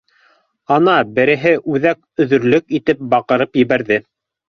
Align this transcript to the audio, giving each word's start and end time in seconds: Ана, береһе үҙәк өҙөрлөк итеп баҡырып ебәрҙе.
Ана, 0.75 0.95
береһе 1.19 1.53
үҙәк 1.75 2.25
өҙөрлөк 2.27 2.77
итеп 2.83 3.07
баҡырып 3.15 3.65
ебәрҙе. 3.65 4.05